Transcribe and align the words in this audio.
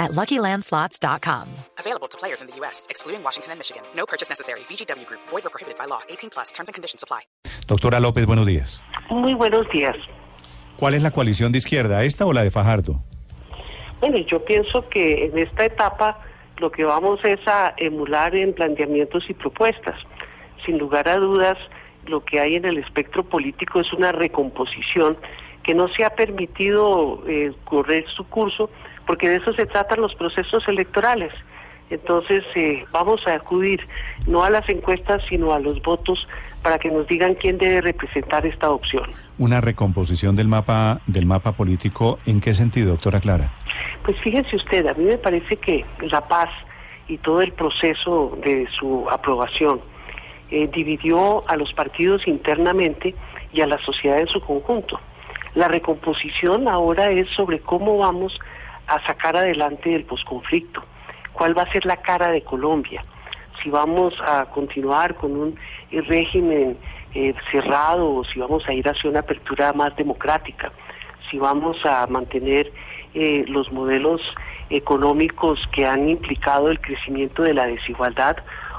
at 0.00 0.10
LuckyLandSlots.com. 0.12 1.46
Available 1.78 2.08
to 2.08 2.18
players 2.18 2.40
in 2.40 2.48
the 2.48 2.56
U.S., 2.56 2.88
excluding 2.90 3.22
Washington 3.22 3.52
and 3.52 3.60
Michigan. 3.60 3.82
No 3.94 4.06
purchase 4.06 4.28
necessary. 4.28 4.60
VGW 4.60 5.06
Group. 5.06 5.20
Void 5.28 5.46
or 5.46 5.50
prohibited 5.50 5.78
by 5.78 5.84
law. 5.84 6.00
18 6.08 6.30
plus. 6.30 6.50
Terms 6.50 6.68
and 6.68 6.74
conditions 6.74 7.04
apply. 7.04 7.20
Doctora 7.68 8.00
López, 8.00 8.26
buenos 8.26 8.46
días. 8.46 8.82
Muy 9.10 9.34
buenos 9.34 9.68
días. 9.70 9.96
¿Cuál 10.76 10.94
es 10.94 11.02
la 11.02 11.10
coalición 11.10 11.52
de 11.52 11.58
izquierda, 11.58 12.02
esta 12.04 12.24
o 12.26 12.32
la 12.32 12.42
de 12.42 12.50
Fajardo? 12.50 13.04
Bueno, 14.00 14.16
yo 14.18 14.42
pienso 14.44 14.88
que 14.88 15.26
en 15.26 15.38
esta 15.38 15.66
etapa 15.66 16.18
lo 16.56 16.70
que 16.70 16.84
vamos 16.84 17.20
es 17.24 17.40
a 17.46 17.74
emular 17.76 18.34
en 18.34 18.54
planteamientos 18.54 19.28
y 19.28 19.34
propuestas. 19.34 19.96
Sin 20.64 20.78
lugar 20.78 21.06
a 21.06 21.16
dudas, 21.16 21.58
lo 22.06 22.24
que 22.24 22.40
hay 22.40 22.56
en 22.56 22.64
el 22.64 22.78
espectro 22.78 23.22
político 23.24 23.80
es 23.80 23.92
una 23.92 24.12
recomposición 24.12 25.18
que 25.62 25.74
no 25.74 25.88
se 25.88 26.04
ha 26.04 26.10
permitido 26.10 27.22
eh, 27.28 27.52
correr 27.64 28.06
su 28.08 28.24
curso, 28.24 28.70
porque 29.10 29.28
de 29.28 29.38
eso 29.38 29.52
se 29.54 29.66
tratan 29.66 30.02
los 30.02 30.14
procesos 30.14 30.62
electorales. 30.68 31.32
Entonces, 31.90 32.44
eh, 32.54 32.84
vamos 32.92 33.26
a 33.26 33.34
acudir 33.34 33.80
no 34.28 34.44
a 34.44 34.50
las 34.50 34.68
encuestas, 34.68 35.20
sino 35.28 35.52
a 35.52 35.58
los 35.58 35.82
votos 35.82 36.28
para 36.62 36.78
que 36.78 36.92
nos 36.92 37.08
digan 37.08 37.34
quién 37.34 37.58
debe 37.58 37.80
representar 37.80 38.46
esta 38.46 38.70
opción. 38.70 39.10
Una 39.36 39.60
recomposición 39.60 40.36
del 40.36 40.46
mapa 40.46 41.00
del 41.08 41.26
mapa 41.26 41.50
político, 41.50 42.20
¿en 42.24 42.40
qué 42.40 42.54
sentido, 42.54 42.90
doctora 42.90 43.18
Clara? 43.18 43.52
Pues 44.04 44.16
fíjense 44.20 44.54
usted, 44.54 44.86
a 44.86 44.94
mí 44.94 45.02
me 45.02 45.18
parece 45.18 45.56
que 45.56 45.84
la 46.02 46.28
paz 46.28 46.50
y 47.08 47.18
todo 47.18 47.42
el 47.42 47.50
proceso 47.50 48.38
de 48.44 48.68
su 48.78 49.08
aprobación 49.10 49.80
eh, 50.52 50.70
dividió 50.72 51.42
a 51.48 51.56
los 51.56 51.72
partidos 51.72 52.28
internamente 52.28 53.16
y 53.52 53.60
a 53.60 53.66
la 53.66 53.78
sociedad 53.78 54.20
en 54.20 54.28
su 54.28 54.40
conjunto. 54.40 55.00
La 55.56 55.66
recomposición 55.66 56.68
ahora 56.68 57.10
es 57.10 57.28
sobre 57.30 57.58
cómo 57.58 57.98
vamos 57.98 58.38
a 58.86 59.04
sacar 59.06 59.36
adelante 59.36 59.94
el 59.94 60.04
posconflicto, 60.04 60.82
cuál 61.32 61.56
va 61.56 61.62
a 61.62 61.72
ser 61.72 61.86
la 61.86 61.96
cara 61.96 62.30
de 62.30 62.42
Colombia, 62.42 63.04
si 63.62 63.70
vamos 63.70 64.14
a 64.26 64.46
continuar 64.46 65.14
con 65.14 65.36
un 65.36 65.58
régimen 65.90 66.76
eh, 67.14 67.34
cerrado 67.50 68.14
o 68.14 68.24
si 68.24 68.38
vamos 68.38 68.66
a 68.68 68.72
ir 68.72 68.88
hacia 68.88 69.10
una 69.10 69.20
apertura 69.20 69.72
más 69.72 69.94
democrática, 69.96 70.72
si 71.30 71.38
vamos 71.38 71.76
a 71.84 72.06
mantener 72.06 72.72
eh, 73.14 73.44
los 73.48 73.70
modelos 73.72 74.20
económicos 74.70 75.68
que 75.72 75.84
han 75.84 76.08
implicado 76.08 76.70
el 76.70 76.80
crecimiento 76.80 77.42
de 77.42 77.54
la 77.54 77.66
desigualdad 77.66 78.36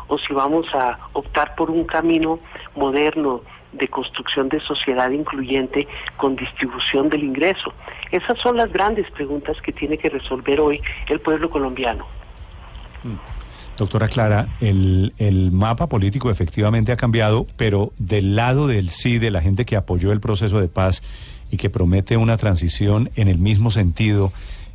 o 0.08 0.18
si 0.18 0.34
vamos 0.34 0.68
a 0.74 0.98
optar 1.14 1.56
por 1.56 1.70
un 1.70 1.86
camino 1.86 2.40
moderno 2.76 3.42
de 3.74 3.88
construcción 3.88 4.50
de 4.50 4.60
sociedad 4.62 5.10
incluyente 5.12 5.88
con 6.18 6.36
distribución 6.36 7.10
del 7.10 7.24
ingreso. 7.24 7.74
Esas 8.12 8.38
son 8.40 8.58
las 8.58 8.72
grandes 8.72 9.10
preguntas 9.12 9.58
que 9.62 9.72
tiene 9.72 9.98
que 9.98 10.10
resolver 10.10 10.60
hoy 10.60 10.82
el 11.10 11.20
pueblo 11.20 11.50
colombiano. 11.50 12.06
Mm. 13.04 13.16
Doctora 13.78 14.10
Clara, 14.10 14.48
el, 14.60 15.14
el, 15.18 15.52
mapa 15.52 15.88
político 15.88 16.30
efectivamente 16.30 16.92
ha 16.92 16.98
cambiado, 16.98 17.48
pero 17.58 17.94
del 17.98 18.36
lado 18.36 18.68
del 18.68 18.90
sí, 18.90 19.18
de 19.18 19.32
la 19.32 19.42
gente 19.42 19.66
que 19.66 19.76
apoyó 19.76 20.12
el 20.12 20.20
proceso 20.20 20.60
de 20.60 20.68
paz 20.68 21.02
y 21.50 21.58
que 21.58 21.70
promete 21.70 22.18
una 22.18 22.38
transición 22.38 23.10
en 23.16 23.28
el 23.28 23.40
mismo 23.40 23.72
sentido, 23.72 24.34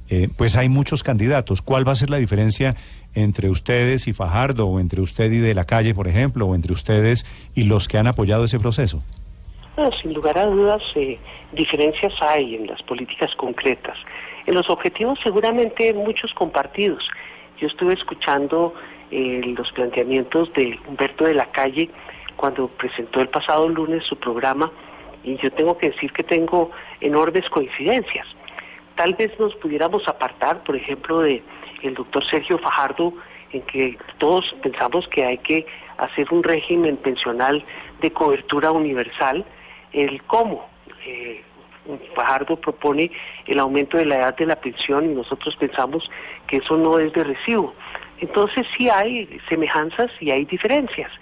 eh, 0.08 0.28
pues 0.36 0.56
hay 0.56 0.68
muchos 0.68 1.02
candidatos. 1.02 1.62
¿Cuál 1.62 1.86
va 1.86 1.92
a 1.92 1.96
ser 1.96 2.10
la 2.10 2.18
diferencia 2.18 2.74
entre 3.14 3.50
ustedes 3.50 4.08
y 4.08 4.12
Fajardo, 4.12 4.66
o 4.66 4.80
entre 4.80 5.00
usted 5.00 5.32
y 5.32 5.38
de 5.38 5.54
la 5.54 5.64
calle, 5.64 5.94
por 5.94 6.08
ejemplo, 6.08 6.46
o 6.46 6.54
entre 6.54 6.72
ustedes 6.72 7.26
y 7.54 7.64
los 7.64 7.88
que 7.88 7.98
han 7.98 8.06
apoyado 8.06 8.44
ese 8.44 8.58
proceso? 8.58 9.02
Sin 10.00 10.14
lugar 10.14 10.38
a 10.38 10.46
dudas, 10.46 10.82
eh, 10.94 11.18
diferencias 11.52 12.14
hay 12.20 12.54
en 12.54 12.66
las 12.66 12.82
políticas 12.82 13.34
concretas. 13.36 13.98
En 14.46 14.54
los 14.54 14.70
objetivos 14.70 15.18
seguramente 15.22 15.92
muchos 15.92 16.32
compartidos. 16.32 17.06
Yo 17.60 17.66
estuve 17.66 17.94
escuchando 17.94 18.74
eh, 19.10 19.40
los 19.56 19.70
planteamientos 19.72 20.52
de 20.54 20.78
Humberto 20.86 21.24
de 21.24 21.34
la 21.34 21.50
Calle 21.52 21.90
cuando 22.36 22.68
presentó 22.68 23.20
el 23.20 23.28
pasado 23.28 23.68
lunes 23.68 24.04
su 24.04 24.16
programa 24.16 24.70
y 25.24 25.36
yo 25.42 25.50
tengo 25.50 25.76
que 25.76 25.90
decir 25.90 26.12
que 26.12 26.22
tengo 26.22 26.70
enormes 27.00 27.48
coincidencias. 27.50 28.26
Tal 28.96 29.14
vez 29.14 29.38
nos 29.38 29.54
pudiéramos 29.56 30.08
apartar, 30.08 30.62
por 30.64 30.74
ejemplo, 30.74 31.20
de 31.20 31.42
el 31.82 31.94
doctor 31.94 32.24
Sergio 32.24 32.58
Fajardo, 32.58 33.12
en 33.52 33.62
que 33.62 33.98
todos 34.18 34.54
pensamos 34.62 35.06
que 35.08 35.24
hay 35.24 35.38
que 35.38 35.66
hacer 35.98 36.26
un 36.32 36.42
régimen 36.42 36.96
pensional 36.96 37.64
de 38.00 38.10
cobertura 38.10 38.72
universal, 38.72 39.44
el 39.92 40.22
cómo. 40.24 40.68
Eh, 41.06 41.42
Fajardo 42.16 42.56
propone 42.56 43.12
el 43.46 43.60
aumento 43.60 43.96
de 43.96 44.06
la 44.06 44.16
edad 44.16 44.36
de 44.36 44.46
la 44.46 44.56
pensión 44.56 45.04
y 45.04 45.14
nosotros 45.14 45.54
pensamos 45.56 46.10
que 46.48 46.56
eso 46.56 46.76
no 46.76 46.98
es 46.98 47.12
de 47.12 47.22
recibo. 47.22 47.74
Entonces 48.18 48.66
sí 48.76 48.88
hay 48.88 49.40
semejanzas 49.48 50.10
y 50.20 50.30
hay 50.30 50.44
diferencias. 50.46 51.12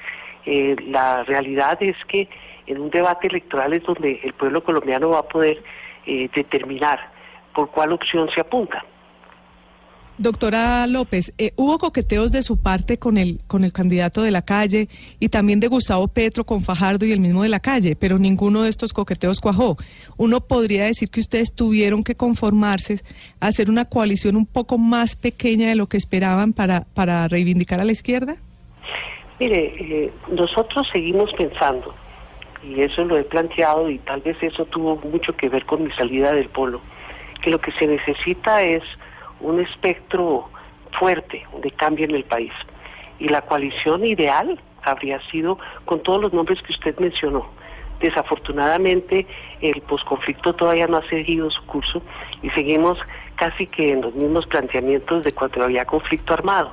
Eh, 0.47 0.75
la 0.87 1.23
realidad 1.25 1.83
es 1.83 1.97
que 2.07 2.29
en 2.67 2.81
un 2.81 2.89
debate 2.89 3.27
electoral 3.27 3.75
es 3.75 3.83
donde 3.83 4.21
el 4.23 4.33
pueblo 4.33 4.65
colombiano 4.65 5.11
va 5.11 5.19
a 5.19 5.29
poder 5.29 5.63
eh, 6.07 6.31
determinar 6.35 7.13
por 7.55 7.71
cuál 7.71 7.93
opción 7.93 8.29
se 8.35 8.41
apunta. 8.41 8.85
Doctora 10.17 10.87
López, 10.87 11.33
eh, 11.39 11.53
hubo 11.57 11.79
coqueteos 11.79 12.31
de 12.31 12.43
su 12.43 12.63
parte 12.63 12.99
con 12.99 13.19
el, 13.19 13.41
con 13.49 13.65
el 13.65 13.73
candidato 13.73 14.23
de 14.23 14.31
la 14.31 14.43
calle 14.43 14.89
y 15.19 15.29
también 15.29 15.59
de 15.59 15.67
Gustavo 15.67 16.07
Petro 16.07 16.45
con 16.45 16.61
Fajardo 16.63 17.05
y 17.05 17.11
el 17.11 17.19
mismo 17.19 17.43
de 17.43 17.49
la 17.49 17.59
calle, 17.59 17.97
pero 17.97 18.21
ninguno 18.21 18.63
de 18.63 18.69
estos 18.69 18.93
coqueteos 18.93 19.41
cuajó. 19.41 19.77
Uno 20.17 20.41
podría 20.41 20.85
decir 20.85 21.11
que 21.11 21.19
ustedes 21.19 21.53
tuvieron 21.53 22.05
que 22.05 22.15
conformarse 22.15 23.01
a 23.41 23.49
hacer 23.49 23.69
una 23.69 23.87
coalición 23.87 24.37
un 24.37 24.47
poco 24.47 24.79
más 24.79 25.17
pequeña 25.17 25.69
de 25.69 25.75
lo 25.75 25.89
que 25.89 25.97
esperaban 25.97 26.53
para, 26.53 26.83
para 26.95 27.27
reivindicar 27.27 27.81
a 27.81 27.85
la 27.85 27.91
izquierda. 27.91 28.37
Mire, 29.41 29.75
eh, 29.81 30.13
nosotros 30.31 30.87
seguimos 30.93 31.33
pensando, 31.33 31.93
y 32.63 32.83
eso 32.83 33.05
lo 33.05 33.19
he 33.19 33.25
planteado 33.25 33.91
y 33.91 33.99
tal 33.99 34.21
vez 34.21 34.41
eso 34.43 34.65
tuvo 34.67 34.97
mucho 34.97 35.37
que 35.37 35.49
ver 35.49 35.67
con 35.67 35.83
mi 35.83 35.91
salida 35.91 36.33
del 36.33 36.49
polo, 36.51 36.81
que 37.45 37.51
lo 37.51 37.61
que 37.61 37.73
se 37.73 37.87
necesita 37.87 38.63
es 38.63 38.83
un 39.41 39.61
espectro 39.61 40.49
fuerte 40.99 41.47
de 41.63 41.71
cambio 41.73 42.07
en 42.07 42.15
el 42.15 42.25
país. 42.25 42.53
Y 43.19 43.29
la 43.29 43.43
coalición 43.43 44.07
ideal 44.07 44.59
habría 44.83 45.21
sido 45.31 45.59
con 45.85 46.03
todos 46.03 46.23
los 46.23 46.33
nombres 46.33 46.63
que 46.63 46.73
usted 46.73 46.99
mencionó. 46.99 47.47
Desafortunadamente 48.01 49.27
el 49.61 49.83
posconflicto 49.83 50.55
todavía 50.55 50.87
no 50.87 50.97
ha 50.97 51.09
seguido 51.09 51.51
su 51.51 51.63
curso 51.67 52.01
y 52.43 52.49
seguimos 52.51 52.99
casi 53.37 53.67
que 53.67 53.93
en 53.93 54.01
los 54.01 54.15
mismos 54.15 54.47
planteamientos 54.47 55.23
de 55.25 55.33
cuando 55.33 55.65
había 55.65 55.85
conflicto 55.85 56.33
armado, 56.33 56.73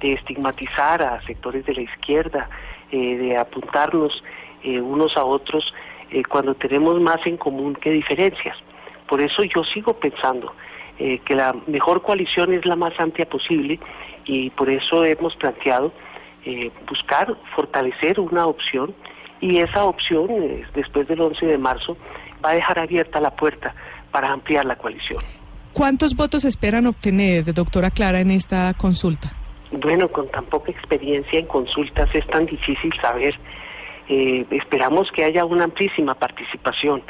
de 0.00 0.12
estigmatizar 0.12 1.00
a 1.00 1.22
sectores 1.22 1.64
de 1.64 1.74
la 1.74 1.80
izquierda, 1.80 2.50
eh, 2.92 3.16
de 3.16 3.38
apuntarnos 3.38 4.22
eh, 4.64 4.82
unos 4.82 5.16
a 5.16 5.24
otros 5.24 5.72
eh, 6.10 6.22
cuando 6.28 6.54
tenemos 6.54 7.00
más 7.00 7.26
en 7.26 7.38
común 7.38 7.74
que 7.74 7.90
diferencias. 7.90 8.58
Por 9.10 9.20
eso 9.20 9.42
yo 9.42 9.64
sigo 9.64 9.94
pensando 9.94 10.54
eh, 10.96 11.20
que 11.26 11.34
la 11.34 11.52
mejor 11.66 12.00
coalición 12.00 12.54
es 12.54 12.64
la 12.64 12.76
más 12.76 12.92
amplia 13.00 13.28
posible 13.28 13.80
y 14.24 14.50
por 14.50 14.70
eso 14.70 15.04
hemos 15.04 15.34
planteado 15.34 15.92
eh, 16.44 16.70
buscar 16.88 17.36
fortalecer 17.56 18.20
una 18.20 18.46
opción 18.46 18.94
y 19.40 19.58
esa 19.58 19.84
opción 19.84 20.30
eh, 20.30 20.62
después 20.74 21.08
del 21.08 21.22
11 21.22 21.44
de 21.44 21.58
marzo 21.58 21.96
va 22.44 22.50
a 22.50 22.54
dejar 22.54 22.78
abierta 22.78 23.20
la 23.20 23.34
puerta 23.34 23.74
para 24.12 24.30
ampliar 24.30 24.64
la 24.64 24.76
coalición. 24.76 25.18
¿Cuántos 25.72 26.14
votos 26.14 26.44
esperan 26.44 26.86
obtener, 26.86 27.52
doctora 27.52 27.90
Clara, 27.90 28.20
en 28.20 28.30
esta 28.30 28.72
consulta? 28.74 29.32
Bueno, 29.72 30.08
con 30.08 30.28
tan 30.28 30.44
poca 30.44 30.70
experiencia 30.70 31.40
en 31.40 31.46
consultas 31.46 32.08
es 32.14 32.26
tan 32.28 32.46
difícil 32.46 32.92
saber. 33.02 33.34
esperamos 34.06 35.10
que 35.10 35.24
haya 35.24 35.44
una 35.44 35.64
amplísima 35.64 36.14
participación 36.14 37.02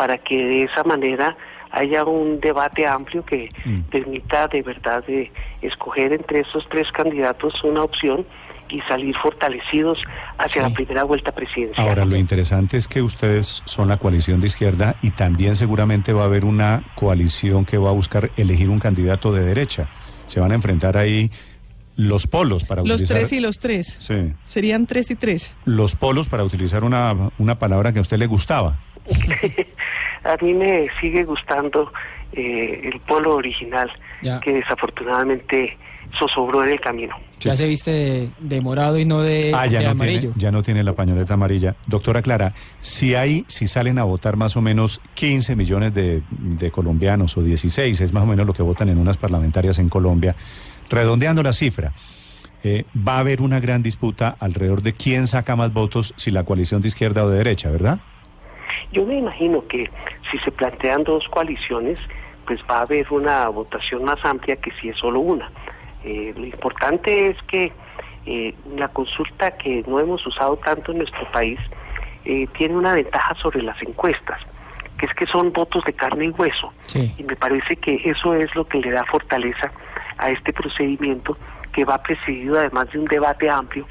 para 0.00 0.16
que 0.16 0.34
de 0.34 0.64
esa 0.64 0.82
manera 0.82 1.36
haya 1.72 2.06
un 2.06 2.40
debate 2.40 2.86
amplio 2.86 3.22
que 3.22 3.50
mm. 3.66 3.80
permita 3.90 4.48
de 4.48 4.62
verdad 4.62 5.04
de 5.04 5.30
escoger 5.60 6.14
entre 6.14 6.40
esos 6.40 6.66
tres 6.70 6.90
candidatos 6.90 7.62
una 7.64 7.82
opción 7.82 8.24
y 8.70 8.80
salir 8.88 9.14
fortalecidos 9.22 9.98
hacia 10.38 10.62
la 10.62 10.70
primera 10.70 11.04
vuelta 11.04 11.32
presidencial. 11.32 11.86
Ahora, 11.86 12.06
lo 12.06 12.16
interesante 12.16 12.78
es 12.78 12.88
que 12.88 13.02
ustedes 13.02 13.62
son 13.66 13.88
la 13.88 13.98
coalición 13.98 14.40
de 14.40 14.46
izquierda 14.46 14.96
y 15.02 15.10
también 15.10 15.54
seguramente 15.54 16.14
va 16.14 16.22
a 16.22 16.26
haber 16.26 16.46
una 16.46 16.82
coalición 16.94 17.66
que 17.66 17.76
va 17.76 17.90
a 17.90 17.92
buscar 17.92 18.30
elegir 18.38 18.70
un 18.70 18.78
candidato 18.78 19.34
de 19.34 19.44
derecha. 19.44 19.90
Se 20.28 20.40
van 20.40 20.52
a 20.52 20.54
enfrentar 20.54 20.96
ahí 20.96 21.30
los 21.96 22.26
polos 22.26 22.64
para 22.64 22.80
Los 22.80 23.02
utilizar... 23.02 23.18
tres 23.18 23.32
y 23.34 23.40
los 23.40 23.58
tres. 23.58 23.98
Sí. 24.00 24.32
Serían 24.44 24.86
tres 24.86 25.10
y 25.10 25.16
tres. 25.16 25.58
Los 25.66 25.94
polos 25.94 26.26
para 26.26 26.42
utilizar 26.42 26.84
una, 26.84 27.32
una 27.38 27.58
palabra 27.58 27.92
que 27.92 27.98
a 27.98 28.02
usted 28.02 28.16
le 28.16 28.26
gustaba. 28.26 28.78
A 30.24 30.36
mí 30.44 30.52
me 30.54 30.86
sigue 31.00 31.24
gustando 31.24 31.92
eh, 32.32 32.90
el 32.92 33.00
polo 33.00 33.36
original, 33.36 33.90
Ya. 34.22 34.38
que 34.40 34.52
desafortunadamente 34.52 35.76
zozobró 36.18 36.62
en 36.64 36.70
el 36.70 36.80
camino. 36.80 37.14
Ya 37.40 37.56
se 37.56 37.66
viste 37.66 37.90
de, 37.90 38.28
de 38.38 38.60
morado 38.60 38.98
y 38.98 39.06
no 39.06 39.22
de, 39.22 39.52
Ah, 39.54 39.66
ya 39.66 39.78
de 39.78 39.84
no, 39.86 39.90
amarillo. 39.92 40.20
tiene, 40.20 40.34
ya 40.36 40.50
no 40.50 40.62
tiene 40.62 40.84
la 40.84 40.92
pañoleta 40.92 41.34
amarilla. 41.34 41.74
Doctora 41.86 42.20
Clara, 42.20 42.52
si 42.82 43.14
hay, 43.14 43.44
si 43.48 43.66
salen 43.66 43.98
a 43.98 44.04
votar 44.04 44.36
más 44.36 44.56
o 44.56 44.60
menos 44.60 45.00
15 45.14 45.56
millones 45.56 45.94
de, 45.94 46.22
de 46.30 46.70
colombianos 46.70 47.36
o 47.38 47.42
16, 47.42 47.98
es 48.00 48.12
más 48.12 48.24
o 48.24 48.26
menos 48.26 48.44
lo 48.46 48.52
que 48.52 48.62
votan 48.62 48.90
en 48.90 48.98
unas 48.98 49.16
parlamentarias 49.16 49.78
en 49.78 49.88
Colombia, 49.88 50.36
redondeando 50.90 51.42
la 51.42 51.54
cifra, 51.54 51.92
eh, 52.62 52.84
va 52.96 53.16
a 53.16 53.20
haber 53.20 53.40
una 53.40 53.58
gran 53.58 53.82
disputa 53.82 54.36
alrededor 54.38 54.82
de 54.82 54.92
quién 54.92 55.26
saca 55.26 55.56
más 55.56 55.72
votos, 55.72 56.12
si 56.16 56.30
la 56.30 56.44
coalición 56.44 56.82
de 56.82 56.88
izquierda 56.88 57.24
o 57.24 57.30
de 57.30 57.38
derecha, 57.38 57.70
¿verdad? 57.70 58.00
Yo 58.92 59.06
me 59.06 59.18
imagino 59.18 59.66
que 59.66 59.90
si 60.30 60.38
se 60.38 60.50
plantean 60.50 61.04
dos 61.04 61.28
coaliciones, 61.28 62.00
pues 62.46 62.60
va 62.68 62.78
a 62.78 62.82
haber 62.82 63.06
una 63.12 63.48
votación 63.48 64.04
más 64.04 64.18
amplia 64.24 64.56
que 64.56 64.72
si 64.80 64.88
es 64.88 64.96
solo 64.98 65.20
una. 65.20 65.50
Eh, 66.04 66.34
lo 66.36 66.44
importante 66.44 67.28
es 67.28 67.36
que 67.44 67.72
eh, 68.26 68.54
la 68.76 68.88
consulta 68.88 69.52
que 69.52 69.84
no 69.86 70.00
hemos 70.00 70.26
usado 70.26 70.56
tanto 70.56 70.92
en 70.92 70.98
nuestro 70.98 71.30
país 71.30 71.58
eh, 72.24 72.46
tiene 72.58 72.76
una 72.76 72.94
ventaja 72.94 73.34
sobre 73.36 73.62
las 73.62 73.80
encuestas, 73.82 74.40
que 74.98 75.06
es 75.06 75.14
que 75.14 75.26
son 75.26 75.52
votos 75.52 75.84
de 75.84 75.92
carne 75.92 76.26
y 76.26 76.30
hueso. 76.30 76.72
Sí. 76.82 77.14
Y 77.18 77.22
me 77.22 77.36
parece 77.36 77.76
que 77.76 78.00
eso 78.04 78.34
es 78.34 78.54
lo 78.54 78.66
que 78.66 78.78
le 78.78 78.90
da 78.90 79.04
fortaleza 79.04 79.70
a 80.18 80.30
este 80.30 80.52
procedimiento 80.52 81.36
que 81.72 81.84
va 81.84 82.02
precedido 82.02 82.58
además 82.58 82.90
de 82.90 82.98
un 82.98 83.06
debate 83.06 83.48
amplio, 83.48 83.86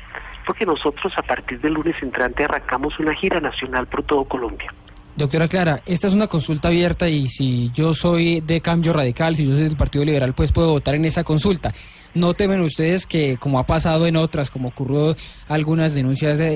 porque 0.45 0.65
nosotros 0.65 1.13
a 1.17 1.21
partir 1.21 1.59
del 1.61 1.73
lunes 1.73 1.95
entrante 2.01 2.43
arrancamos 2.43 2.99
una 2.99 3.13
gira 3.15 3.39
nacional 3.39 3.87
por 3.87 4.03
todo 4.03 4.25
Colombia. 4.25 4.73
Doctora 5.19 5.47
Clara, 5.49 5.81
esta 5.85 6.07
es 6.07 6.13
una 6.13 6.27
consulta 6.27 6.69
abierta 6.69 7.09
y 7.09 7.27
si 7.27 7.69
yo 7.73 7.93
soy 7.93 8.39
de 8.39 8.61
cambio 8.61 8.93
radical, 8.93 9.35
si 9.35 9.45
yo 9.45 9.53
soy 9.53 9.63
del 9.65 9.75
Partido 9.75 10.05
Liberal, 10.05 10.33
pues 10.33 10.51
puedo 10.53 10.71
votar 10.71 10.95
en 10.95 11.03
esa 11.03 11.23
consulta. 11.25 11.73
No 12.15 12.33
temen 12.33 12.61
ustedes 12.61 13.05
que, 13.05 13.35
como 13.37 13.59
ha 13.59 13.65
pasado 13.67 14.07
en 14.07 14.15
otras, 14.15 14.49
como 14.49 14.69
ocurrió 14.69 15.15
algunas 15.49 15.93
denuncias, 15.93 16.39
eh, 16.39 16.55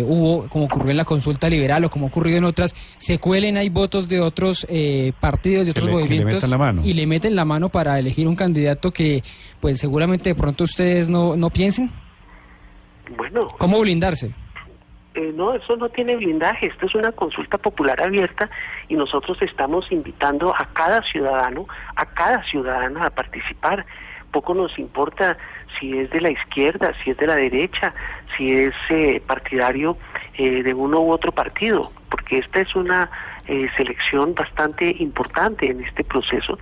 eh, 0.00 0.04
hubo, 0.06 0.48
como 0.48 0.64
ocurrió 0.66 0.90
en 0.90 0.96
la 0.98 1.04
consulta 1.04 1.48
liberal 1.48 1.84
o 1.84 1.88
como 1.90 2.06
ha 2.06 2.08
ocurrido 2.08 2.38
en 2.38 2.44
otras, 2.44 2.74
se 2.98 3.18
cuelen 3.18 3.56
hay 3.56 3.68
votos 3.70 4.08
de 4.08 4.20
otros 4.20 4.66
eh, 4.68 5.12
partidos, 5.20 5.64
de 5.66 5.72
Que 5.72 5.80
otros 5.80 5.84
le- 5.86 5.90
que 5.92 5.96
le 5.96 6.04
movimientos 6.04 6.34
metan 6.34 6.50
la 6.50 6.58
mano. 6.58 6.82
y 6.84 6.92
le 6.92 7.06
meten 7.06 7.36
la 7.36 7.44
mano 7.44 7.68
para 7.70 7.98
elegir 7.98 8.26
un 8.26 8.34
candidato 8.36 8.90
que, 8.92 9.22
pues 9.60 9.78
seguramente 9.78 10.30
de 10.30 10.34
pronto 10.34 10.64
ustedes 10.64 11.08
no, 11.08 11.36
no 11.36 11.50
piensen. 11.50 11.90
Bueno, 13.16 13.46
¿Cómo 13.58 13.78
blindarse? 13.80 14.32
Eh, 15.16 15.32
no, 15.34 15.54
eso 15.54 15.76
no 15.76 15.88
tiene 15.88 16.14
blindaje, 16.16 16.66
esto 16.66 16.86
es 16.86 16.94
una 16.94 17.12
consulta 17.12 17.58
popular 17.58 18.02
abierta 18.02 18.50
y 18.88 18.94
nosotros 18.94 19.38
estamos 19.40 19.90
invitando 19.90 20.54
a 20.54 20.68
cada 20.72 21.02
ciudadano, 21.02 21.66
a 21.96 22.06
cada 22.06 22.42
ciudadana 22.44 23.06
a 23.06 23.10
participar. 23.10 23.86
Poco 24.30 24.54
nos 24.54 24.78
importa 24.78 25.38
si 25.78 25.98
es 25.98 26.10
de 26.10 26.20
la 26.20 26.30
izquierda, 26.30 26.92
si 27.02 27.10
es 27.10 27.16
de 27.16 27.26
la 27.26 27.36
derecha, 27.36 27.94
si 28.36 28.52
es 28.52 28.74
eh, 28.90 29.22
partidario 29.26 29.96
eh, 30.36 30.62
de 30.62 30.74
uno 30.74 31.00
u 31.00 31.10
otro 31.10 31.32
partido, 31.32 31.90
porque 32.10 32.38
esta 32.38 32.60
es 32.60 32.74
una 32.76 33.10
eh, 33.48 33.68
selección 33.76 34.34
bastante 34.34 34.94
importante 34.98 35.70
en 35.70 35.82
este 35.82 36.04
proceso 36.04 36.58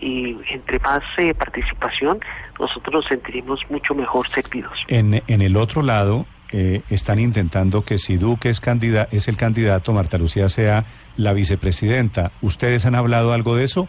y 0.00 0.38
entre 0.50 0.78
más 0.78 1.02
eh, 1.18 1.34
participación 1.34 2.20
nosotros 2.58 2.94
nos 2.94 3.06
sentiremos 3.06 3.60
mucho 3.68 3.94
mejor 3.94 4.28
servidos. 4.28 4.78
En, 4.88 5.22
en 5.26 5.42
el 5.42 5.56
otro 5.56 5.82
lado, 5.82 6.26
eh, 6.52 6.82
están 6.90 7.18
intentando 7.18 7.84
que 7.84 7.98
si 7.98 8.16
Duque 8.16 8.48
es, 8.48 8.60
candida- 8.60 9.08
es 9.12 9.28
el 9.28 9.36
candidato, 9.36 9.92
Marta 9.92 10.18
Lucía 10.18 10.48
sea 10.48 10.84
la 11.16 11.32
vicepresidenta. 11.32 12.30
¿Ustedes 12.42 12.86
han 12.86 12.94
hablado 12.94 13.32
algo 13.32 13.56
de 13.56 13.64
eso? 13.64 13.88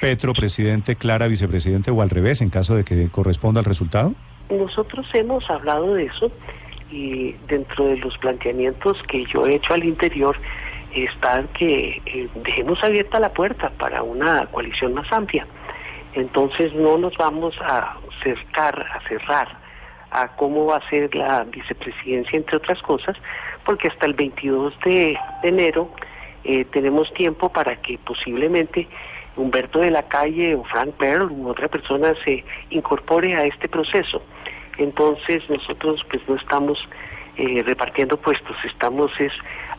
Petro, 0.00 0.32
presidente, 0.32 0.96
Clara, 0.96 1.26
vicepresidente, 1.28 1.90
o 1.90 2.00
al 2.02 2.10
revés, 2.10 2.40
en 2.40 2.50
caso 2.50 2.74
de 2.74 2.84
que 2.84 3.08
corresponda 3.10 3.60
al 3.60 3.66
resultado. 3.66 4.14
Nosotros 4.50 5.06
hemos 5.14 5.48
hablado 5.50 5.94
de 5.94 6.06
eso 6.06 6.32
y 6.90 7.32
dentro 7.46 7.86
de 7.86 7.98
los 7.98 8.16
planteamientos 8.18 8.96
que 9.08 9.24
yo 9.32 9.46
he 9.46 9.54
hecho 9.56 9.74
al 9.74 9.84
interior 9.84 10.36
está 10.92 11.44
que 11.56 12.02
eh, 12.06 12.28
dejemos 12.42 12.82
abierta 12.82 13.20
la 13.20 13.32
puerta 13.32 13.70
para 13.78 14.02
una 14.02 14.46
coalición 14.46 14.94
más 14.94 15.12
amplia. 15.12 15.46
Entonces 16.14 16.74
no 16.74 16.98
nos 16.98 17.16
vamos 17.16 17.54
a 17.62 17.96
cercar, 18.24 18.84
a 18.92 19.06
cerrar 19.08 19.59
a 20.10 20.28
cómo 20.36 20.66
va 20.66 20.76
a 20.76 20.90
ser 20.90 21.14
la 21.14 21.44
vicepresidencia, 21.44 22.36
entre 22.36 22.56
otras 22.56 22.80
cosas, 22.82 23.16
porque 23.64 23.88
hasta 23.88 24.06
el 24.06 24.14
22 24.14 24.74
de, 24.84 25.16
enero 25.42 25.90
eh, 26.44 26.64
tenemos 26.66 27.12
tiempo 27.14 27.50
para 27.50 27.76
que 27.76 27.98
posiblemente 27.98 28.88
Humberto 29.36 29.78
de 29.78 29.90
la 29.90 30.02
Calle 30.02 30.54
o 30.54 30.64
Frank 30.64 30.90
Pearl 30.94 31.30
u 31.30 31.48
otra 31.48 31.68
persona 31.68 32.12
se 32.24 32.44
incorpore 32.70 33.36
a 33.36 33.44
este 33.44 33.68
proceso. 33.68 34.22
Entonces 34.76 35.42
nosotros 35.48 36.04
pues 36.10 36.22
no 36.28 36.36
estamos 36.36 36.78
eh, 37.36 37.62
repartiendo 37.64 38.16
puestos, 38.16 38.56
estamos 38.64 39.10
es 39.18 39.32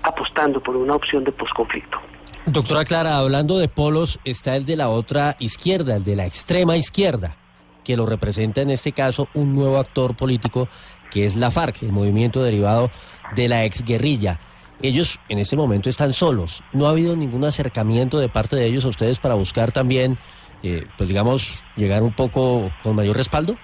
apostando 0.04 0.62
por 0.62 0.76
una 0.76 0.96
opción 0.96 1.24
de 1.24 1.32
posconflicto. 1.32 2.00
Doctora 2.46 2.86
Clara, 2.86 3.18
hablando 3.18 3.60
de 3.60 3.68
polos, 3.68 4.20
está 4.26 4.56
el 4.56 4.66
de 4.66 4.76
la 4.76 4.90
otra 4.90 5.36
izquierda, 5.40 5.96
el 5.96 6.04
de 6.04 6.16
la 6.16 6.26
extrema 6.26 6.76
izquierda, 6.76 7.36
que 7.84 7.98
lo 7.98 8.06
representa 8.06 8.62
en 8.62 8.70
este 8.70 8.92
caso 8.92 9.28
un 9.34 9.56
nuevo 9.56 9.78
actor 9.78 10.16
político 10.16 10.68
que 11.12 11.26
es 11.26 11.36
la 11.36 11.52
FARC, 11.52 11.84
el 11.84 11.92
movimiento 11.92 12.42
derivado 12.42 12.90
de 13.36 13.50
la 13.50 13.66
exguerrilla. 13.66 14.40
Ellos 14.82 15.20
en 15.30 15.38
este 15.38 15.56
momento 15.56 15.90
están 15.90 16.14
solos. 16.14 16.64
¿No 16.74 16.88
ha 16.88 16.92
habido 16.92 17.16
ningún 17.16 17.44
acercamiento 17.44 18.18
de 18.18 18.30
parte 18.30 18.56
de 18.56 18.66
ellos 18.66 18.86
a 18.86 18.88
ustedes 18.88 19.20
para 19.20 19.36
buscar 19.36 19.72
también, 19.72 20.18
eh, 20.64 20.86
pues 20.98 21.10
digamos, 21.10 21.64
llegar 21.76 22.02
un 22.02 22.14
poco 22.14 22.72
con 22.82 22.96
mayor 22.96 23.16
respaldo? 23.16 23.58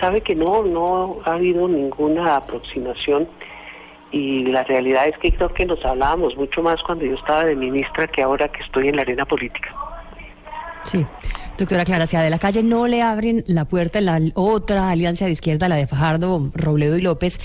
Sabe 0.00 0.22
que 0.22 0.34
no, 0.34 0.64
no 0.64 1.18
ha 1.24 1.34
habido 1.34 1.68
ninguna 1.68 2.36
aproximación 2.36 3.28
y 4.10 4.44
la 4.44 4.64
realidad 4.64 5.06
es 5.06 5.18
que 5.18 5.32
creo 5.32 5.52
que 5.52 5.66
nos 5.66 5.84
hablábamos 5.84 6.36
mucho 6.36 6.62
más 6.62 6.82
cuando 6.82 7.04
yo 7.04 7.14
estaba 7.14 7.44
de 7.44 7.56
ministra 7.56 8.06
que 8.06 8.22
ahora 8.22 8.48
que 8.48 8.62
estoy 8.62 8.88
en 8.88 8.96
la 8.96 9.02
arena 9.02 9.24
política. 9.24 9.74
Sí. 10.84 11.04
Doctora 11.56 11.84
Clara, 11.84 12.08
si 12.08 12.16
a 12.16 12.22
de 12.22 12.30
la 12.30 12.40
calle 12.40 12.64
no 12.64 12.88
le 12.88 13.00
abren 13.00 13.44
la 13.46 13.64
puerta 13.64 14.00
en 14.00 14.06
la 14.06 14.20
otra 14.34 14.90
alianza 14.90 15.26
de 15.26 15.30
izquierda, 15.30 15.68
la 15.68 15.76
de 15.76 15.86
Fajardo, 15.86 16.50
Robledo 16.52 16.98
y 16.98 17.00
López, 17.00 17.40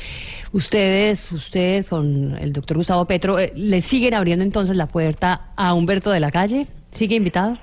ustedes, 0.51 1.31
ustedes 1.31 1.89
con 1.89 2.35
el 2.39 2.51
doctor 2.51 2.77
Gustavo 2.77 3.05
Petro, 3.05 3.37
eh, 3.37 3.53
¿le 3.55 3.81
siguen 3.81 4.15
abriendo 4.15 4.43
entonces 4.43 4.75
la 4.75 4.87
puerta 4.87 5.51
a 5.55 5.75
Humberto 5.75 6.09
de 6.09 6.19
la 6.19 6.31
calle? 6.31 6.65
¿Sigue 6.89 7.17
invitado? 7.17 7.59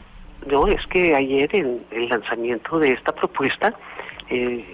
No, 0.47 0.69
es 0.69 0.87
que 0.87 1.17
ayer 1.17 1.51
en 1.57 1.81
el 1.91 2.09
lanzamiento 2.09 2.79
de 2.79 2.93
esta 2.93 3.11
propuesta 3.11 3.75
eh, 4.31 4.65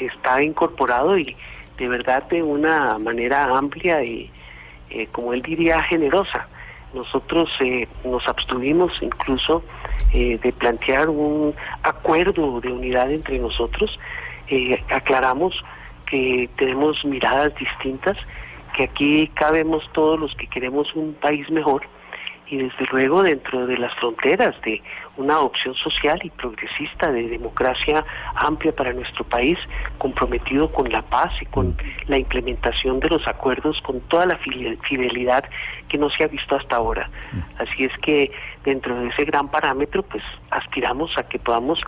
está 0.00 0.40
incorporado 0.40 1.18
y 1.18 1.36
de 1.78 1.88
verdad 1.88 2.28
de 2.28 2.44
una 2.44 2.96
manera 2.98 3.44
amplia 3.56 4.04
y, 4.04 4.30
eh, 4.90 5.08
como 5.10 5.32
él 5.32 5.42
diría, 5.42 5.82
generosa. 5.82 6.46
Nosotros 6.94 7.50
eh, 7.60 7.86
nos 8.04 8.26
abstuvimos 8.26 8.92
incluso 9.00 9.62
eh, 10.12 10.38
de 10.42 10.52
plantear 10.52 11.08
un 11.08 11.54
acuerdo 11.82 12.60
de 12.60 12.72
unidad 12.72 13.10
entre 13.10 13.38
nosotros. 13.38 13.98
Eh, 14.48 14.82
aclaramos 14.90 15.62
que 16.06 16.48
tenemos 16.56 17.04
miradas 17.04 17.54
distintas, 17.56 18.16
que 18.74 18.84
aquí 18.84 19.28
cabemos 19.34 19.88
todos 19.92 20.18
los 20.18 20.34
que 20.34 20.46
queremos 20.46 20.94
un 20.94 21.12
país 21.14 21.50
mejor 21.50 21.82
y 22.50 22.56
desde 22.56 22.86
luego 22.90 23.22
dentro 23.22 23.66
de 23.66 23.76
las 23.78 23.94
fronteras 23.96 24.54
de 24.62 24.82
una 25.16 25.40
opción 25.40 25.74
social 25.74 26.18
y 26.22 26.30
progresista 26.30 27.10
de 27.12 27.28
democracia 27.28 28.04
amplia 28.34 28.72
para 28.74 28.92
nuestro 28.92 29.24
país, 29.24 29.58
comprometido 29.98 30.70
con 30.72 30.90
la 30.90 31.02
paz 31.02 31.32
y 31.40 31.46
con 31.46 31.76
la 32.06 32.18
implementación 32.18 33.00
de 33.00 33.08
los 33.08 33.26
acuerdos 33.26 33.80
con 33.82 34.00
toda 34.02 34.26
la 34.26 34.38
fide- 34.38 34.78
fidelidad 34.88 35.44
que 35.88 35.98
no 35.98 36.08
se 36.10 36.24
ha 36.24 36.28
visto 36.28 36.56
hasta 36.56 36.76
ahora. 36.76 37.10
Así 37.58 37.84
es 37.84 37.92
que 38.02 38.30
dentro 38.64 38.98
de 39.00 39.08
ese 39.08 39.24
gran 39.24 39.50
parámetro, 39.50 40.02
pues 40.02 40.22
aspiramos 40.50 41.16
a 41.18 41.24
que 41.24 41.38
podamos 41.38 41.80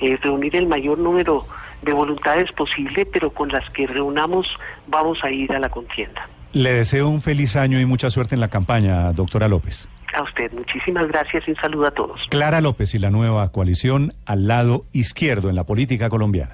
eh, 0.00 0.18
reunir 0.22 0.54
el 0.56 0.66
mayor 0.66 0.98
número 0.98 1.44
de 1.82 1.92
voluntades 1.92 2.52
posible, 2.52 3.06
pero 3.06 3.30
con 3.30 3.48
las 3.48 3.68
que 3.70 3.86
reunamos 3.86 4.46
vamos 4.86 5.18
a 5.24 5.30
ir 5.30 5.52
a 5.52 5.58
la 5.58 5.68
contienda. 5.68 6.28
Le 6.52 6.72
deseo 6.72 7.08
un 7.08 7.20
feliz 7.20 7.54
año 7.56 7.78
y 7.80 7.84
mucha 7.86 8.08
suerte 8.08 8.34
en 8.34 8.40
la 8.40 8.48
campaña, 8.48 9.12
doctora 9.12 9.46
López. 9.48 9.88
A 10.14 10.22
usted, 10.22 10.52
muchísimas 10.52 11.08
gracias 11.08 11.46
y 11.46 11.50
un 11.50 11.56
saludo 11.56 11.86
a 11.86 11.90
todos. 11.90 12.20
Clara 12.30 12.60
López 12.60 12.94
y 12.94 12.98
la 12.98 13.10
nueva 13.10 13.50
coalición 13.52 14.12
al 14.24 14.46
lado 14.46 14.84
izquierdo 14.92 15.50
en 15.50 15.56
la 15.56 15.64
política 15.64 16.08
colombiana. 16.08 16.52